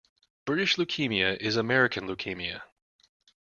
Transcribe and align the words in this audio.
British 0.45 0.77
leukaemia 0.77 1.37
is 1.39 1.55
American 1.55 2.07
leukemia. 2.07 2.63